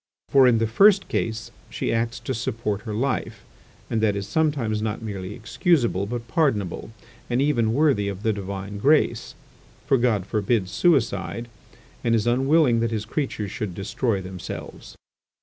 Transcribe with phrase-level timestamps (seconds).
[0.29, 3.45] For, in the first case she acts to support her life,
[3.87, 6.89] and that is sometimes not merely excusable but pardonable,
[7.29, 9.35] and even worthy of the Divine Grace,
[9.85, 11.49] for God forbids suicide,
[12.03, 14.95] and is unwilling that his creatures should destroy themselves.